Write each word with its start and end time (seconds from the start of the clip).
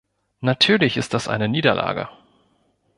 Natürlich 0.39 0.97
ist 0.97 1.13
das 1.13 1.27
eine 1.27 1.47
Niederlage. 1.47 2.09